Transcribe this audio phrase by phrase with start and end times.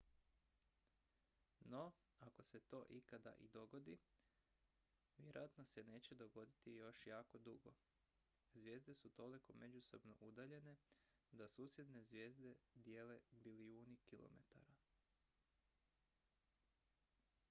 [1.71, 1.93] "no
[2.27, 3.97] ako se to ikad i dogodi
[5.17, 7.73] vjerojatno se neće dogoditi još jako dugo.
[8.53, 10.75] zvijezde su toliko međusobno udaljene
[11.31, 14.73] da "susjedne" zvijezde dijele bilijuni kilometara.